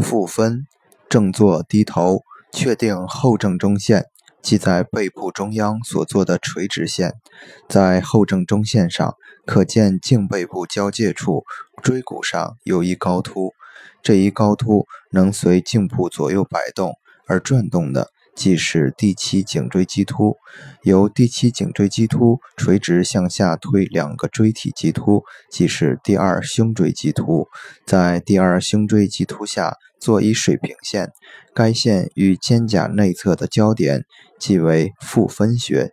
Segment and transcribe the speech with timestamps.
[0.00, 0.66] 腹分，
[1.08, 4.06] 正坐低头，确定后正中线，
[4.42, 7.14] 即在背部中央所做的垂直线。
[7.68, 9.14] 在后正中线上，
[9.46, 11.44] 可见颈背部交界处
[11.82, 13.54] 椎骨上有一高突，
[14.02, 18.10] 这一高突能随颈部左右摆动而转动的。
[18.34, 20.36] 即是第七颈椎棘突，
[20.82, 27.48] 由第七颈椎棘突垂直向下推两个椎体棘突，即是第二胸椎棘突。
[27.86, 31.10] 在第二胸椎棘突下做一水平线，
[31.54, 34.04] 该线与肩胛内侧的交点
[34.38, 35.92] 即为腹分穴。